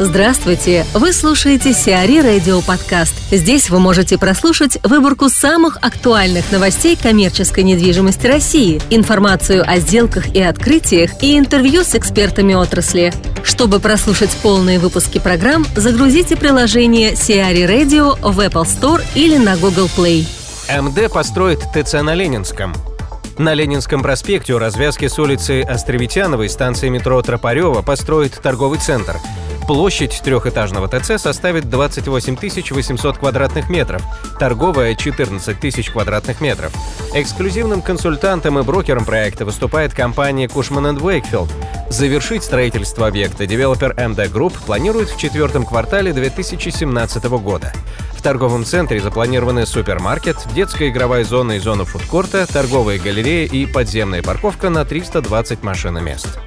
Здравствуйте! 0.00 0.84
Вы 0.92 1.12
слушаете 1.12 1.72
Сиари 1.72 2.18
Радио 2.20 2.60
Подкаст. 2.62 3.14
Здесь 3.30 3.70
вы 3.70 3.78
можете 3.78 4.18
прослушать 4.18 4.76
выборку 4.82 5.28
самых 5.28 5.76
актуальных 5.82 6.50
новостей 6.50 6.98
коммерческой 7.00 7.62
недвижимости 7.62 8.26
России, 8.26 8.82
информацию 8.90 9.62
о 9.64 9.78
сделках 9.78 10.34
и 10.34 10.42
открытиях 10.42 11.22
и 11.22 11.38
интервью 11.38 11.84
с 11.84 11.94
экспертами 11.94 12.54
отрасли. 12.54 13.12
Чтобы 13.44 13.78
прослушать 13.78 14.36
полные 14.42 14.80
выпуски 14.80 15.20
программ, 15.20 15.64
загрузите 15.76 16.36
приложение 16.36 17.14
Сиари 17.14 17.62
Radio 17.62 18.18
в 18.20 18.40
Apple 18.40 18.64
Store 18.64 19.00
или 19.14 19.36
на 19.36 19.56
Google 19.56 19.88
Play. 19.96 20.26
МД 20.68 21.12
построит 21.12 21.60
ТЦ 21.72 22.02
на 22.02 22.14
Ленинском. 22.14 22.74
На 23.38 23.54
Ленинском 23.54 24.02
проспекте 24.02 24.54
у 24.54 24.58
развязки 24.58 25.06
с 25.06 25.20
улицы 25.20 25.62
Островитяновой 25.62 26.48
станции 26.48 26.88
метро 26.88 27.22
Тропарева 27.22 27.82
построит 27.82 28.32
торговый 28.42 28.80
центр– 28.80 29.18
Площадь 29.66 30.20
трехэтажного 30.22 30.88
ТЦ 30.88 31.18
составит 31.18 31.70
28 31.70 32.36
800 32.36 33.16
квадратных 33.16 33.70
метров, 33.70 34.02
торговая– 34.38 34.94
14 34.96 35.58
тысяч 35.58 35.90
квадратных 35.90 36.42
метров. 36.42 36.72
Эксклюзивным 37.14 37.80
консультантом 37.80 38.58
и 38.58 38.62
брокером 38.62 39.06
проекта 39.06 39.46
выступает 39.46 39.94
компания 39.94 40.48
Cushman 40.48 40.98
Wakefield. 40.98 41.50
Завершить 41.88 42.44
строительство 42.44 43.06
объекта 43.06 43.46
девелопер 43.46 43.92
MD 43.92 44.30
Group 44.30 44.52
планирует 44.66 45.08
в 45.08 45.18
четвертом 45.18 45.64
квартале 45.64 46.12
2017 46.12 47.24
года. 47.24 47.72
В 48.12 48.22
торговом 48.22 48.64
центре 48.64 49.00
запланированы 49.00 49.64
супермаркет, 49.64 50.36
детская 50.54 50.90
игровая 50.90 51.24
зона 51.24 51.52
и 51.52 51.58
зона 51.58 51.86
фудкорта, 51.86 52.46
торговая 52.46 52.98
галерея 52.98 53.46
и 53.46 53.64
подземная 53.64 54.22
парковка 54.22 54.68
на 54.68 54.84
320 54.84 55.62
машиномест. 55.62 56.38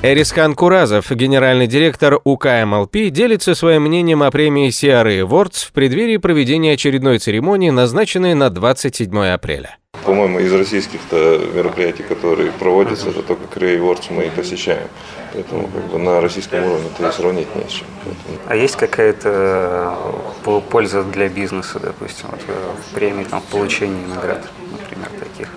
Эрисхан 0.00 0.54
Куразов, 0.54 1.10
генеральный 1.10 1.66
директор 1.66 2.20
УК 2.22 2.46
МЛП, 2.64 3.10
делится 3.10 3.56
своим 3.56 3.82
мнением 3.82 4.22
о 4.22 4.30
премии 4.30 4.68
CRA 4.68 5.26
Awards 5.26 5.66
в 5.66 5.72
преддверии 5.72 6.18
проведения 6.18 6.74
очередной 6.74 7.18
церемонии, 7.18 7.70
назначенной 7.70 8.34
на 8.34 8.48
27 8.48 9.18
апреля. 9.26 9.76
По-моему, 10.04 10.38
из 10.38 10.52
российских 10.52 11.00
мероприятий, 11.10 12.04
которые 12.04 12.52
проводятся, 12.52 13.08
это 13.08 13.22
только 13.22 13.42
CRA 13.52 13.76
Awards 13.76 14.04
мы 14.10 14.26
и 14.26 14.30
посещаем. 14.30 14.86
Поэтому 15.32 15.66
как 15.66 15.90
бы, 15.90 15.98
на 15.98 16.20
российском 16.20 16.62
уровне 16.62 16.86
это 16.96 17.08
и 17.08 17.12
сравнить 17.12 17.56
не 17.56 17.68
с 17.68 17.72
чем. 17.72 17.86
А 18.46 18.54
есть 18.54 18.76
какая-то 18.76 19.96
э, 20.44 20.60
польза 20.70 21.02
для 21.02 21.28
бизнеса, 21.28 21.80
допустим, 21.80 22.28
вот, 22.30 22.40
э, 22.46 22.52
в 22.88 22.94
премии, 22.94 23.24
там, 23.24 23.40
в 23.40 23.46
получении 23.46 24.06
наград, 24.06 24.48
например, 24.70 25.08
таких? 25.18 25.48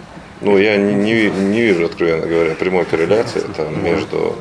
Ну, 0.42 0.58
я 0.58 0.78
не, 0.78 0.94
не, 0.94 1.30
не 1.30 1.62
вижу, 1.62 1.86
откровенно 1.86 2.26
говоря, 2.26 2.56
прямой 2.56 2.86
корреляции 2.86 3.44
там, 3.56 3.84
между 3.84 4.36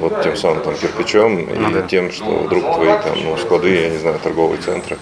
вот 0.00 0.22
тем 0.22 0.36
самым 0.36 0.62
там, 0.62 0.74
кирпичом 0.74 1.38
и 1.38 1.56
ну, 1.56 1.70
да. 1.70 1.82
тем, 1.82 2.10
что 2.10 2.24
вдруг 2.24 2.74
твои 2.74 2.88
там, 2.88 3.24
ну, 3.24 3.36
склады, 3.36 3.82
я 3.82 3.88
не 3.88 3.98
знаю, 3.98 4.18
торговые 4.18 4.60
центры 4.60 4.98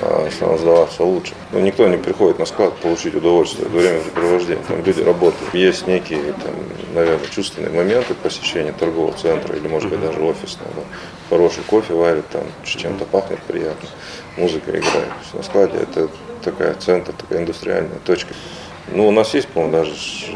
а, 0.00 0.28
станут 0.30 0.60
сдаваться 0.60 1.04
лучше. 1.04 1.34
Но 1.52 1.58
ну, 1.58 1.66
никто 1.66 1.86
не 1.86 1.98
приходит 1.98 2.38
на 2.38 2.46
склад 2.46 2.74
получить 2.76 3.14
удовольствие 3.14 3.66
от 3.66 3.72
времяпрепровождения. 3.72 4.62
Там 4.66 4.82
люди 4.84 5.02
работают. 5.02 5.54
Есть 5.54 5.86
некие, 5.86 6.32
там, 6.32 6.54
наверное, 6.94 7.26
чувственные 7.28 7.70
моменты 7.70 8.14
посещения 8.14 8.72
торгового 8.72 9.12
центра 9.12 9.54
или, 9.54 9.68
может 9.68 9.90
быть, 9.90 10.00
даже 10.00 10.18
офисного. 10.20 10.70
Да. 10.74 10.82
Хороший 11.28 11.62
кофе 11.64 11.94
варит, 11.94 12.26
там 12.30 12.44
чем-то 12.64 13.04
пахнет 13.04 13.40
приятно, 13.40 13.88
музыка 14.36 14.70
играет. 14.70 15.12
На 15.32 15.42
складе 15.42 15.78
это 15.78 16.08
такая 16.42 16.74
центр, 16.74 17.12
такая 17.12 17.40
индустриальная 17.40 17.98
точка. 18.04 18.34
Ну, 18.92 19.08
у 19.08 19.10
нас 19.10 19.34
есть, 19.34 19.48
по-моему, 19.48 19.72
даже 19.72 19.92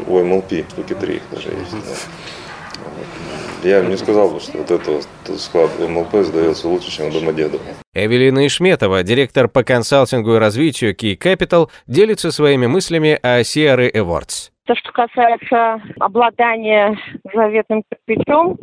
у 0.07 0.23
МЛП 0.23 0.69
штуки 0.69 0.93
три 0.95 1.15
их 1.15 1.23
даже 1.31 1.49
есть. 1.49 1.71
Да. 1.71 3.69
Я 3.69 3.81
не 3.81 3.97
сказал 3.97 4.29
бы, 4.29 4.39
что 4.39 4.57
вот 4.57 4.71
этот 4.71 5.05
склад 5.39 5.69
МЛП 5.79 6.23
сдается 6.23 6.67
лучше, 6.67 6.91
чем 6.91 7.11
Домодедово. 7.11 7.61
Эвелина 7.93 8.47
Ишметова, 8.47 9.03
директор 9.03 9.49
по 9.49 9.63
консалтингу 9.63 10.35
и 10.35 10.39
развитию 10.39 10.95
Key 10.95 11.17
Capital, 11.17 11.69
делится 11.85 12.31
своими 12.31 12.67
мыслями 12.67 13.19
о 13.21 13.41
CRE 13.41 13.91
Awards. 13.91 14.51
То, 14.65 14.75
что 14.75 14.91
касается 14.91 15.81
обладания 15.99 16.97
заветным 17.33 17.83
кирпичом, 17.91 18.57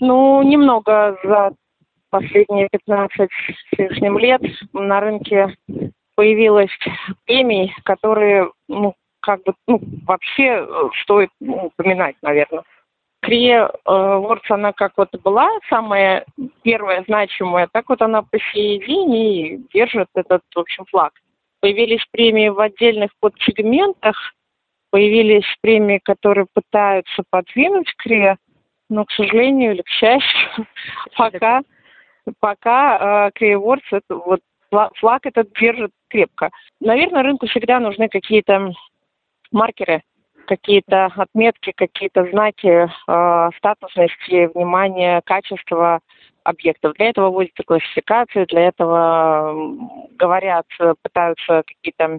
ну, 0.00 0.42
немного 0.42 1.16
за 1.22 1.52
последние 2.10 2.68
15 2.72 3.30
с 3.30 3.78
лишним 3.78 4.18
лет 4.18 4.42
на 4.72 5.00
рынке 5.00 5.54
появилось 6.16 6.70
премий, 7.24 7.72
которые 7.84 8.50
ну, 8.68 8.94
как 9.20 9.42
бы, 9.44 9.54
ну, 9.66 9.80
вообще 10.06 10.66
э, 10.66 10.88
стоит 11.02 11.30
ну, 11.40 11.66
упоминать, 11.66 12.16
наверное. 12.22 12.64
Крия 13.22 13.66
э, 13.66 13.70
Вордс, 13.84 14.50
она 14.50 14.72
как 14.72 14.92
вот 14.96 15.10
была 15.22 15.48
самая 15.68 16.24
первая 16.62 17.04
значимая, 17.06 17.68
так 17.70 17.88
вот 17.88 18.00
она 18.00 18.22
по 18.22 18.38
сей 18.52 18.84
день 18.84 19.14
и 19.14 19.56
держит 19.72 20.08
этот, 20.14 20.42
в 20.54 20.58
общем, 20.58 20.86
флаг. 20.86 21.12
Появились 21.60 22.04
премии 22.10 22.48
в 22.48 22.58
отдельных 22.58 23.10
подсегментах, 23.20 24.16
появились 24.90 25.44
премии, 25.60 26.00
которые 26.02 26.46
пытаются 26.52 27.22
подвинуть 27.30 27.94
Крия, 27.98 28.38
но, 28.88 29.04
к 29.04 29.12
сожалению 29.12 29.72
или 29.72 29.82
к 29.82 29.88
счастью, 29.88 30.66
пока, 31.16 31.60
пока 32.40 33.26
э, 33.26 33.30
Крия 33.34 33.58
Вордс, 33.58 33.86
это 33.92 34.16
вот 34.16 34.40
флаг 34.70 35.26
этот 35.26 35.52
держит 35.58 35.90
крепко. 36.08 36.50
Наверное, 36.80 37.22
рынку 37.22 37.46
всегда 37.46 37.80
нужны 37.80 38.08
какие-то 38.08 38.72
маркеры, 39.52 40.02
какие-то 40.46 41.06
отметки, 41.16 41.72
какие-то 41.76 42.24
знаки 42.30 42.88
э, 42.88 43.50
статусности, 43.56 44.50
внимания, 44.54 45.22
качества 45.24 46.00
объектов. 46.44 46.94
Для 46.94 47.10
этого 47.10 47.30
вводятся 47.30 47.62
классификации, 47.62 48.44
для 48.46 48.68
этого 48.68 49.54
говорят, 50.18 50.66
пытаются 51.02 51.62
какие-то 51.66 52.18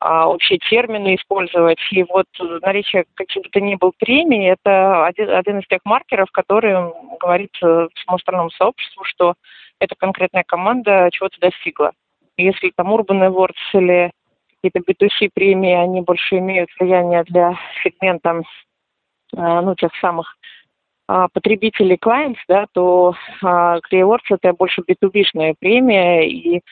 а, 0.00 0.28
общие 0.28 0.58
термины 0.58 1.14
использовать. 1.14 1.78
И 1.90 2.04
вот 2.04 2.26
наличие 2.62 3.04
каких 3.14 3.50
то 3.50 3.60
ни 3.60 3.74
был 3.74 3.92
премий– 3.98 4.50
это 4.50 5.06
один, 5.06 5.30
один 5.30 5.58
из 5.60 5.66
тех 5.66 5.80
маркеров, 5.84 6.30
который 6.30 6.92
говорит 7.20 7.52
всему 7.54 8.16
остальному 8.16 8.50
сообществу, 8.50 9.04
что 9.04 9.34
эта 9.80 9.94
конкретная 9.96 10.44
команда 10.46 11.08
чего-то 11.10 11.40
достигла. 11.40 11.92
Если 12.36 12.70
там 12.76 12.92
Urban 12.92 13.28
Awards 13.28 13.54
или 13.72 14.10
какие-то 14.64 14.80
B2C 14.80 15.30
премии, 15.34 15.72
они 15.72 16.00
больше 16.00 16.38
имеют 16.38 16.70
влияние 16.78 17.24
для 17.24 17.58
сегмента, 17.82 18.42
а, 19.36 19.62
ну, 19.62 19.74
тех 19.74 19.90
самых 20.00 20.36
а, 21.06 21.28
потребителей 21.28 21.98
clients, 22.02 22.38
да, 22.48 22.66
то 22.72 23.14
uh, 23.42 23.80
это 24.30 24.52
больше 24.54 24.82
B2B-шная 24.82 25.54
премия 25.58 26.22
и 26.22 26.62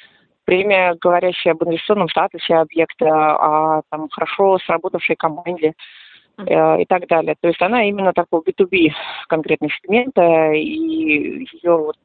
премия, 0.44 0.96
говорящая 1.00 1.54
об 1.54 1.64
инвестиционном 1.64 2.08
статусе 2.08 2.54
объекта, 2.54 3.06
о 3.06 3.82
там, 3.90 4.08
хорошо 4.10 4.58
сработавшей 4.66 5.14
команде 5.16 5.74
э, 6.38 6.82
и 6.82 6.84
так 6.86 7.06
далее. 7.06 7.36
То 7.40 7.48
есть 7.48 7.62
она 7.62 7.84
именно 7.84 8.12
такого 8.12 8.42
B2B 8.42 8.90
конкретного 9.28 9.72
сегмента, 9.72 10.52
и 10.52 11.46
ее 11.52 11.76
вот 11.76 11.96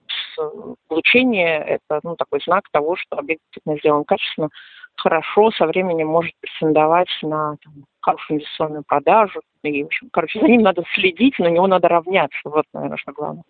получение– 0.88 1.58
это 1.68 2.00
ну, 2.04 2.16
такой 2.16 2.42
знак 2.46 2.66
того, 2.72 2.96
что 2.96 3.18
объект 3.18 3.42
действительно 3.46 3.80
сделан 3.80 4.04
качественно, 4.04 4.50
хорошо 4.98 5.52
со 5.52 5.66
временем 5.66 6.08
может 6.08 6.34
претендовать 6.42 7.10
на 7.22 7.56
там, 7.64 7.74
хорошую 8.02 8.38
инвестиционную 8.38 8.84
продажу. 8.88 9.42
И, 9.64 9.84
в 9.84 9.88
общем, 9.88 10.10
короче, 10.12 10.40
за 10.40 10.48
ним 10.48 10.62
надо 10.62 10.84
следить, 10.96 11.38
на 11.40 11.48
него 11.48 11.68
надо 11.68 11.88
равняться. 11.88 12.38
Вот, 12.46 12.66
наверное, 12.74 12.98
что 12.98 13.12
главное. 13.12 13.44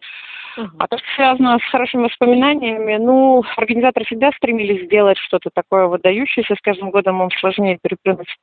Uh-huh. 0.57 0.67
А 0.79 0.87
то, 0.87 0.97
что 0.97 1.07
связано 1.15 1.59
с 1.59 1.71
хорошими 1.71 2.03
воспоминаниями, 2.03 2.97
ну, 2.97 3.43
организаторы 3.55 4.05
всегда 4.05 4.31
стремились 4.31 4.85
сделать 4.85 5.17
что-то 5.17 5.49
такое 5.53 5.85
выдающееся. 5.87 6.55
С 6.55 6.61
каждым 6.61 6.89
годом 6.89 7.21
им 7.21 7.29
сложнее 7.39 7.77
переплюнуть 7.81 8.35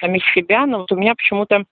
самих 0.00 0.24
себя. 0.32 0.64
Но 0.66 0.80
вот 0.80 0.92
у 0.92 0.96
меня 0.96 1.14
почему-то 1.14 1.64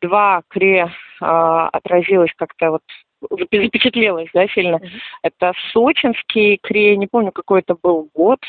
два 0.00 0.42
кре 0.48 0.90
а, 1.20 1.68
отразилось 1.68 2.32
как-то 2.36 2.70
вот 2.70 2.82
запечатлелось, 3.30 4.30
да, 4.32 4.48
сильно. 4.48 4.76
Uh-huh. 4.76 4.88
Это 5.22 5.52
сочинский 5.72 6.58
кре, 6.62 6.96
не 6.96 7.06
помню, 7.06 7.32
какой 7.32 7.60
это 7.60 7.76
был 7.80 8.08
год, 8.14 8.40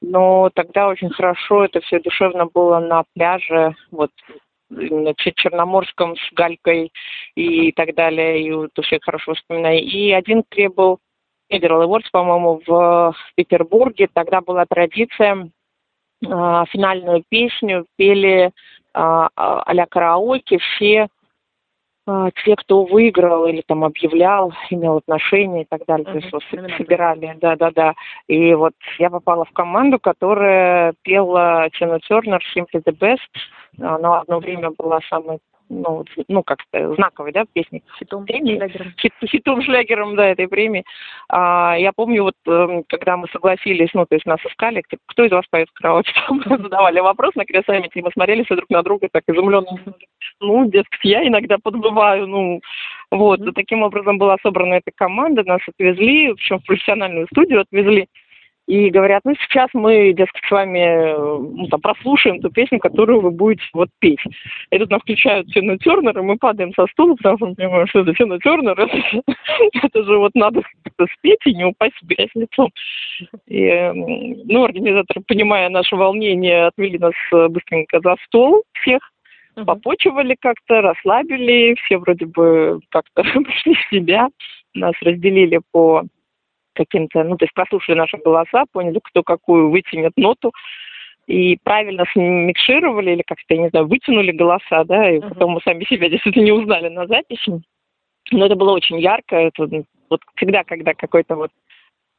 но 0.00 0.50
тогда 0.54 0.88
очень 0.88 1.10
хорошо 1.10 1.64
это 1.64 1.80
все 1.80 2.00
душевно 2.00 2.46
было 2.46 2.78
на 2.78 3.04
пляже, 3.14 3.74
вот 3.90 4.10
на 4.70 5.14
Черноморском 5.14 6.16
с 6.16 6.32
Галькой 6.32 6.92
и 7.34 7.72
так 7.72 7.94
далее, 7.94 8.42
и 8.42 8.52
вот 8.52 8.70
все 8.82 8.98
хорошо 9.00 9.34
вспоминаю. 9.34 9.80
И 9.80 10.12
один 10.12 10.44
требовал 10.48 10.98
Федерал 11.50 11.82
Awards, 11.82 12.06
по-моему, 12.12 12.60
в 12.66 13.14
Петербурге. 13.34 14.08
Тогда 14.12 14.40
была 14.42 14.66
традиция 14.66 15.48
э, 16.22 16.64
финальную 16.70 17.24
песню 17.28 17.86
пели 17.96 18.46
э, 18.46 18.50
а-ля 18.92 19.86
караоке 19.86 20.58
все 20.58 21.04
а, 21.04 21.08
те, 22.44 22.56
кто 22.56 22.84
выиграл 22.84 23.46
или 23.46 23.62
там 23.66 23.84
объявлял, 23.84 24.52
имел 24.70 24.98
отношение 24.98 25.62
и 25.62 25.66
так 25.68 25.84
далее. 25.86 26.06
Uh-huh. 26.06 26.12
То 26.12 26.18
есть 26.18 26.32
вот 26.32 26.42
собирали, 26.76 27.36
да-да-да. 27.40 27.94
И 28.26 28.54
вот 28.54 28.74
я 28.98 29.10
попала 29.10 29.44
в 29.44 29.52
команду, 29.52 29.98
которая 29.98 30.94
пела 31.02 31.68
Тину 31.78 31.98
Тернер 32.00 32.42
«Simply 32.56 32.82
the 32.84 32.96
Best». 32.96 33.18
Она 33.80 34.20
одно 34.20 34.38
время 34.40 34.70
была 34.76 35.00
самой 35.08 35.38
ну, 35.68 36.04
ну 36.28 36.42
как-то 36.42 36.94
знаковой, 36.94 37.32
да, 37.32 37.44
песни. 37.52 37.82
Хитом, 37.98 38.24
премии, 38.24 38.56
шлягером. 38.56 38.94
Хит, 38.98 39.12
хитом, 39.26 39.62
шлягером, 39.62 40.16
да, 40.16 40.28
этой 40.28 40.48
премии. 40.48 40.84
А, 41.28 41.76
я 41.78 41.92
помню, 41.92 42.22
вот, 42.22 42.34
эм, 42.46 42.84
когда 42.88 43.16
мы 43.16 43.28
согласились, 43.28 43.90
ну, 43.94 44.06
то 44.06 44.14
есть 44.14 44.26
нас 44.26 44.40
искали, 44.44 44.82
кто 45.06 45.24
из 45.24 45.30
вас 45.30 45.44
поет 45.50 45.68
в 45.68 45.74
караоке, 45.74 46.12
там 46.28 46.42
задавали 46.42 47.00
вопрос 47.00 47.34
на 47.34 47.44
кресамите, 47.44 48.00
и 48.00 48.02
мы 48.02 48.10
смотрели 48.12 48.44
все 48.44 48.56
друг 48.56 48.70
на 48.70 48.82
друга 48.82 49.08
так 49.12 49.24
изумленно. 49.26 49.78
Ну, 50.40 50.66
дескать, 50.66 51.00
я 51.02 51.26
иногда 51.26 51.56
подбываю, 51.62 52.26
ну, 52.26 52.60
вот. 53.10 53.40
Mm-hmm. 53.40 53.52
Таким 53.52 53.82
образом 53.82 54.18
была 54.18 54.36
собрана 54.42 54.74
эта 54.74 54.90
команда, 54.94 55.44
нас 55.44 55.60
отвезли, 55.66 56.28
в 56.28 56.32
общем, 56.32 56.58
в 56.58 56.64
профессиональную 56.64 57.26
студию 57.32 57.60
отвезли 57.60 58.08
и 58.68 58.90
говорят, 58.90 59.22
ну 59.24 59.34
сейчас 59.40 59.70
мы, 59.72 60.12
дескать, 60.12 60.44
с 60.46 60.50
вами 60.50 61.16
ну, 61.16 61.66
там, 61.68 61.80
прослушаем 61.80 62.40
ту 62.40 62.50
песню, 62.50 62.78
которую 62.78 63.22
вы 63.22 63.30
будете 63.30 63.64
вот 63.72 63.88
петь. 63.98 64.20
И 64.70 64.78
тут 64.78 64.90
нам 64.90 65.00
включают 65.00 65.50
Фину 65.52 65.78
Тернер, 65.78 66.18
и 66.18 66.22
мы 66.22 66.36
падаем 66.36 66.74
со 66.74 66.86
стула, 66.88 67.14
потому 67.14 67.38
что 67.38 67.46
мы 67.46 67.54
понимаем, 67.54 67.86
что 67.86 68.00
это 68.00 68.12
Фина 68.12 68.38
Тернер, 68.38 68.78
это, 68.78 69.22
это 69.72 70.04
же 70.04 70.18
вот 70.18 70.32
надо 70.34 70.60
как-то 70.84 71.06
спеть 71.16 71.40
и 71.46 71.54
не 71.54 71.64
упасть 71.64 71.96
в 72.02 72.06
грязь 72.06 72.28
лицом. 72.34 72.70
И, 73.46 73.90
ну, 74.44 74.64
организаторы, 74.64 75.22
понимая 75.26 75.70
наше 75.70 75.96
волнение, 75.96 76.66
отвели 76.66 76.98
нас 76.98 77.14
э, 77.32 77.48
быстренько 77.48 78.00
за 78.04 78.16
стол 78.26 78.64
всех, 78.82 79.00
попочивали 79.64 80.36
как-то, 80.40 80.80
расслабили, 80.80 81.74
все 81.84 81.98
вроде 81.98 82.26
бы 82.26 82.80
как-то 82.90 83.22
пришли 83.44 83.74
в 83.74 83.90
себя, 83.90 84.28
нас 84.74 84.94
разделили 85.00 85.60
по 85.72 86.04
каким-то, 86.74 87.24
ну, 87.24 87.36
то 87.36 87.44
есть 87.44 87.54
прослушали 87.54 87.96
наши 87.96 88.16
голоса, 88.18 88.64
поняли, 88.72 89.00
кто 89.02 89.22
какую 89.22 89.70
вытянет 89.70 90.12
ноту, 90.16 90.52
и 91.26 91.58
правильно 91.62 92.04
смикшировали 92.12 93.12
или 93.12 93.22
как-то, 93.22 93.54
я 93.54 93.62
не 93.62 93.68
знаю, 93.68 93.86
вытянули 93.86 94.32
голоса, 94.32 94.84
да, 94.84 95.10
и 95.10 95.18
uh-huh. 95.18 95.28
потом 95.28 95.52
мы 95.52 95.60
сами 95.60 95.84
себя 95.84 96.08
действительно 96.10 96.44
не 96.44 96.52
узнали 96.52 96.88
на 96.88 97.06
записи. 97.06 97.60
Но 98.30 98.46
это 98.46 98.56
было 98.56 98.72
очень 98.72 98.98
ярко, 98.98 99.36
это 99.36 99.68
вот 100.08 100.20
всегда, 100.36 100.64
когда 100.64 100.94
какой-то 100.94 101.36
вот 101.36 101.50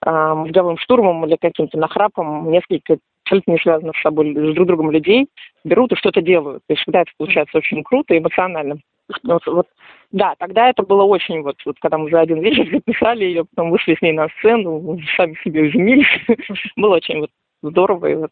а, 0.01 0.35
мозговым 0.35 0.77
штурмом 0.77 1.25
или 1.25 1.35
каким-то 1.35 1.77
нахрапом 1.77 2.51
несколько 2.51 2.97
абсолютно 3.29 3.51
не 3.51 3.59
связанных 3.59 3.95
с 3.97 4.01
собой, 4.01 4.33
с 4.33 4.55
друг 4.55 4.67
другом 4.67 4.91
людей 4.91 5.27
берут 5.63 5.91
и 5.91 5.95
что-то 5.95 6.21
делают. 6.21 6.63
То 6.67 6.73
есть 6.73 6.81
всегда 6.81 7.01
это 7.01 7.11
получается 7.17 7.57
очень 7.57 7.83
круто 7.83 8.13
и 8.13 8.17
эмоционально. 8.17 8.79
Вот, 9.23 9.45
вот, 9.47 9.67
да, 10.11 10.35
тогда 10.37 10.69
это 10.69 10.83
было 10.83 11.03
очень, 11.03 11.41
вот, 11.41 11.55
вот 11.65 11.77
когда 11.81 11.97
мы 11.97 12.09
за 12.09 12.21
один 12.21 12.41
вечер 12.41 12.69
записали 12.71 13.25
ее, 13.25 13.45
потом 13.45 13.71
вышли 13.71 13.95
с 13.95 14.01
ней 14.01 14.13
на 14.13 14.27
сцену, 14.39 14.99
сами 15.15 15.35
себе 15.43 15.69
изумились. 15.69 16.07
было 16.75 16.95
очень 16.95 17.19
вот 17.19 17.29
здорово, 17.61 18.05
и 18.07 18.15
вот 18.15 18.31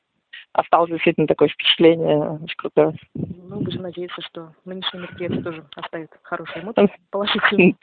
осталось 0.53 0.89
действительно 0.89 1.27
такое 1.27 1.49
впечатление 1.49 2.39
очень 2.41 2.55
крутое. 2.57 2.95
Ну, 3.15 3.59
будем 3.59 3.81
надеяться, 3.81 4.21
что 4.21 4.53
нынешний 4.65 4.99
мероприятие 4.99 5.41
тоже 5.41 5.63
оставит 5.75 6.09
хорошие 6.23 6.63
эмоции, 6.63 6.89
положительные. 7.11 7.75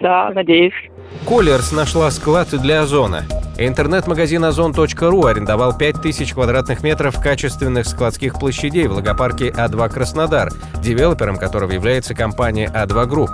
Да, 0.00 0.30
надеюсь. 0.30 0.74
Colliers 1.26 1.72
нашла 1.72 2.10
склад 2.10 2.48
для 2.62 2.82
озона. 2.82 3.22
Интернет-магазин 3.60 4.44
ozon.ru 4.44 5.26
арендовал 5.26 5.76
5000 5.76 6.32
квадратных 6.32 6.84
метров 6.84 7.20
качественных 7.20 7.88
складских 7.88 8.38
площадей 8.38 8.86
в 8.86 8.92
логопарке 8.92 9.48
А2 9.48 9.88
Краснодар, 9.88 10.52
девелопером 10.80 11.36
которого 11.36 11.72
является 11.72 12.14
компания 12.14 12.70
A2 12.72 13.06
Group. 13.06 13.30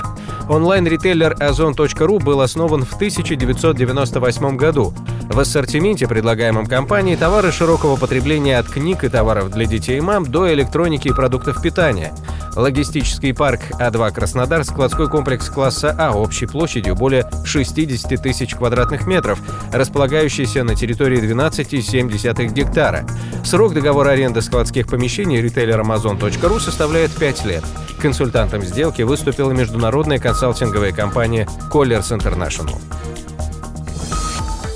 Онлайн-ритейлер 0.49 1.37
ozon.ru 1.39 2.19
был 2.21 2.41
основан 2.41 2.87
в 2.87 2.95
1998 2.95 4.57
году. 4.57 4.95
В 5.29 5.39
ассортименте, 5.39 6.09
предлагаемом 6.09 6.65
компанией, 6.65 7.17
товары 7.17 7.53
широкого 7.53 7.97
потребления 7.97 8.59
от 8.59 8.67
книг 8.67 9.05
и 9.05 9.11
товаров 9.11 9.51
для 9.51 9.67
детей 9.67 9.99
и 9.99 10.01
мам 10.01 10.25
до 10.25 10.51
электроники 10.55 11.09
и 11.09 11.13
продуктов 11.13 11.61
питания. 11.61 12.15
Логистический 12.57 13.35
парк 13.35 13.61
А2 13.81 14.13
Краснодар– 14.13 14.65
складской 14.65 15.09
комплекс 15.09 15.49
класса 15.49 15.95
А 15.99 16.13
общей 16.13 16.47
площадью 16.47 16.95
более 16.95 17.29
60 17.45 18.23
тысяч 18.23 18.55
квадратных 18.55 19.07
метров, 19.07 19.41
располагающийся 19.73 20.63
на 20.63 20.75
территории 20.75 21.21
12,7 21.21 22.53
гектара. 22.53 23.05
Срок 23.45 23.75
договора 23.75 24.11
аренды 24.11 24.41
складских 24.41 24.87
помещений 24.87 25.41
ритейлером 25.41 25.91
Amazon.ru 25.91 26.61
составляет 26.61 27.11
5 27.13 27.45
лет. 27.45 27.65
Консультантом 28.01 28.63
сделки 28.63 29.03
выступила 29.03 29.51
международная 29.51 30.19
консалтинговая 30.19 30.93
компания 30.93 31.49
Colliers 31.73 32.17
International. 32.17 32.77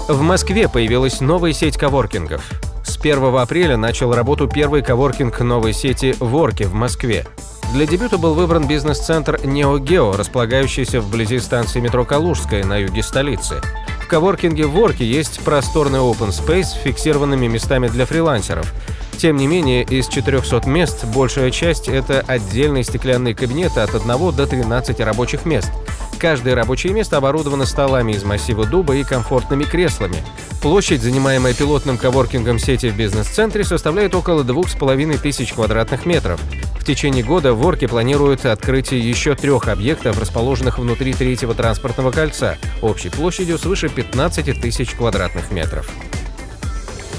В 0.08 0.22
Москве 0.22 0.68
появилась 0.68 1.20
новая 1.20 1.52
сеть 1.52 1.76
коворкингов. 1.76 2.42
С 2.82 2.96
1 2.96 3.36
апреля 3.36 3.76
начал 3.76 4.14
работу 4.14 4.48
первый 4.48 4.82
коворкинг 4.82 5.38
новой 5.40 5.74
сети 5.74 6.16
«Ворки» 6.18 6.62
в 6.64 6.72
Москве. 6.72 7.26
Для 7.72 7.86
дебюта 7.86 8.16
был 8.16 8.32
выбран 8.32 8.66
бизнес-центр 8.66 9.38
«Неогео», 9.44 10.16
располагающийся 10.16 11.02
вблизи 11.02 11.38
станции 11.38 11.80
метро 11.80 12.06
«Калужская» 12.06 12.64
на 12.64 12.78
юге 12.78 13.02
столицы. 13.02 13.60
В 14.00 14.08
коворкинге 14.08 14.64
«Ворки» 14.64 15.02
есть 15.02 15.40
просторный 15.40 15.98
open 15.98 16.30
space 16.30 16.64
с 16.64 16.72
фиксированными 16.72 17.46
местами 17.46 17.88
для 17.88 18.06
фрилансеров. 18.06 18.72
Тем 19.18 19.36
не 19.36 19.46
менее, 19.46 19.82
из 19.82 20.08
400 20.08 20.66
мест 20.66 21.04
большая 21.14 21.50
часть– 21.50 21.88
это 21.90 22.24
отдельные 22.26 22.84
стеклянные 22.84 23.34
кабинеты 23.34 23.80
от 23.80 23.94
1 23.94 24.06
до 24.32 24.46
13 24.46 25.00
рабочих 25.00 25.44
мест. 25.44 25.70
Каждое 26.18 26.54
рабочее 26.54 26.94
место 26.94 27.18
оборудовано 27.18 27.66
столами 27.66 28.12
из 28.12 28.24
массива 28.24 28.64
дуба 28.64 28.96
и 28.96 29.04
комфортными 29.04 29.64
креслами. 29.64 30.16
Площадь, 30.62 31.02
занимаемая 31.02 31.52
пилотным 31.52 31.98
коворкингом 31.98 32.58
сети 32.58 32.88
в 32.88 32.96
бизнес-центре, 32.96 33.62
составляет 33.62 34.14
около 34.14 34.42
2500 34.42 35.52
квадратных 35.52 36.06
метров. 36.06 36.40
Течение 36.88 37.22
года 37.22 37.52
в 37.52 37.68
Орке 37.68 37.86
планируют 37.86 38.46
открытие 38.46 39.06
еще 39.06 39.34
трех 39.34 39.68
объектов, 39.68 40.18
расположенных 40.18 40.78
внутри 40.78 41.12
третьего 41.12 41.52
транспортного 41.52 42.10
кольца, 42.10 42.56
общей 42.80 43.10
площадью 43.10 43.58
свыше 43.58 43.90
15 43.90 44.58
тысяч 44.58 44.92
квадратных 44.92 45.50
метров. 45.50 45.90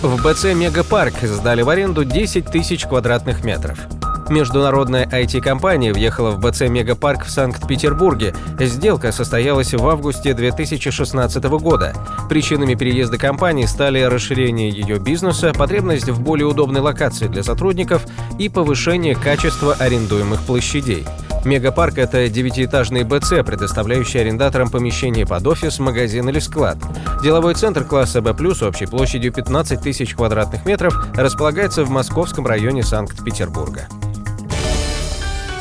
В 0.01 0.23
БЦ 0.23 0.55
«Мегапарк» 0.55 1.13
сдали 1.21 1.61
в 1.61 1.69
аренду 1.69 2.03
10 2.03 2.47
тысяч 2.47 2.87
квадратных 2.87 3.43
метров. 3.43 3.77
Международная 4.29 5.05
IT-компания 5.05 5.91
въехала 5.91 6.31
в 6.31 6.39
БЦ 6.39 6.61
«Мегапарк» 6.61 7.25
в 7.25 7.31
Санкт-Петербурге. 7.31 8.35
Сделка 8.59 9.11
состоялась 9.11 9.73
в 9.73 9.87
августе 9.87 10.33
2016 10.33 11.43
года. 11.59 11.93
Причинами 12.29 12.75
переезда 12.75 13.17
компании 13.17 13.65
стали 13.65 14.01
расширение 14.01 14.69
ее 14.69 14.99
бизнеса, 14.99 15.51
потребность 15.57 16.09
в 16.09 16.21
более 16.21 16.45
удобной 16.45 16.81
локации 16.81 17.27
для 17.27 17.43
сотрудников 17.43 18.05
и 18.37 18.49
повышение 18.49 19.15
качества 19.15 19.75
арендуемых 19.79 20.41
площадей. 20.43 21.05
Мегапарк– 21.45 21.97
это 21.97 22.27
девятиэтажный 22.27 23.03
БЦ, 23.03 23.45
предоставляющий 23.45 24.19
арендаторам 24.19 24.69
помещение 24.69 25.25
под 25.25 25.47
офис, 25.47 25.79
магазин 25.79 26.27
или 26.29 26.39
склад. 26.39 26.77
Деловой 27.23 27.55
центр 27.55 27.85
класса 27.85 28.21
B+, 28.21 28.31
общей 28.31 28.85
площадью 28.85 29.31
15 29.31 29.81
тысяч 29.81 30.15
квадратных 30.15 30.65
метров, 30.65 30.93
располагается 31.15 31.85
в 31.85 31.89
московском 31.89 32.45
районе 32.45 32.83
Санкт-Петербурга. 32.83 33.87